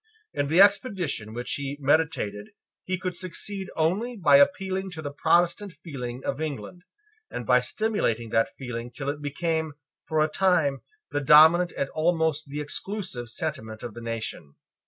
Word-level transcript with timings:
In 0.33 0.47
the 0.47 0.59
expedition 0.59 1.31
which 1.35 1.51
he 1.53 1.77
meditated 1.79 2.47
he 2.85 2.97
could 2.97 3.15
succeed 3.15 3.69
only 3.75 4.17
by 4.17 4.37
appealing 4.37 4.89
to 4.93 5.01
the 5.03 5.11
Protestant 5.13 5.73
feeling 5.83 6.23
of 6.25 6.41
England, 6.41 6.81
and 7.29 7.45
by 7.45 7.59
stimulating 7.59 8.29
that 8.31 8.49
feeling 8.57 8.89
till 8.89 9.09
it 9.09 9.21
became, 9.21 9.73
for 10.07 10.19
a 10.23 10.27
time, 10.27 10.81
the 11.11 11.21
dominant 11.21 11.71
and 11.77 11.87
almost 11.89 12.47
the 12.47 12.61
exclusive 12.61 13.29
sentiment 13.29 13.83
of 13.83 13.93
the 13.93 14.01
nation. 14.01 14.55